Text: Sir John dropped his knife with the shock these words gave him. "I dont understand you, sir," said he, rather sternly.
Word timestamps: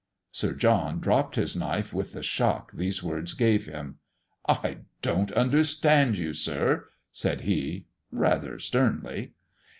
Sir 0.31 0.53
John 0.53 0.99
dropped 0.99 1.35
his 1.35 1.55
knife 1.55 1.93
with 1.93 2.13
the 2.13 2.23
shock 2.23 2.71
these 2.71 3.03
words 3.03 3.35
gave 3.35 3.67
him. 3.67 3.99
"I 4.49 4.77
dont 5.03 5.31
understand 5.33 6.17
you, 6.17 6.33
sir," 6.33 6.87
said 7.13 7.41
he, 7.41 7.85
rather 8.11 8.57
sternly. 8.57 9.33